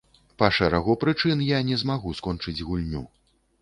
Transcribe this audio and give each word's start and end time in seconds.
Па 0.41 0.47
шэрагу 0.57 0.95
прычын 1.05 1.45
я 1.51 1.61
не 1.71 1.81
змагу 1.85 2.17
скончыць 2.23 2.59
гульню. 2.67 3.09